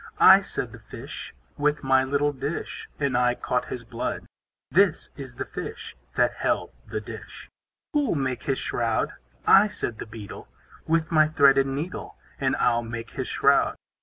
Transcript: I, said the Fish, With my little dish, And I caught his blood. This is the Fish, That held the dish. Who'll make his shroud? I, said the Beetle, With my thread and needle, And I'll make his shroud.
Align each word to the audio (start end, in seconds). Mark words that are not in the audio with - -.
I, 0.17 0.41
said 0.41 0.71
the 0.71 0.79
Fish, 0.79 1.31
With 1.59 1.83
my 1.83 2.03
little 2.03 2.33
dish, 2.33 2.89
And 2.99 3.15
I 3.15 3.35
caught 3.35 3.65
his 3.65 3.83
blood. 3.83 4.25
This 4.71 5.11
is 5.15 5.35
the 5.35 5.45
Fish, 5.45 5.95
That 6.15 6.33
held 6.33 6.71
the 6.87 6.99
dish. 7.01 7.51
Who'll 7.93 8.15
make 8.15 8.41
his 8.45 8.57
shroud? 8.57 9.13
I, 9.45 9.67
said 9.67 9.99
the 9.99 10.07
Beetle, 10.07 10.47
With 10.87 11.11
my 11.11 11.27
thread 11.27 11.59
and 11.59 11.75
needle, 11.75 12.15
And 12.39 12.55
I'll 12.55 12.81
make 12.81 13.11
his 13.11 13.27
shroud. 13.27 13.75